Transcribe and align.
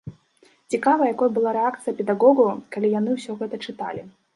Цікава, 0.75 1.01
якой 1.13 1.29
была 1.37 1.53
рэакцыя 1.59 1.97
педагогаў, 2.03 2.53
калі 2.77 2.87
яны 2.99 3.09
ўсё 3.23 3.41
гэта 3.45 3.65
чыталі? 3.69 4.01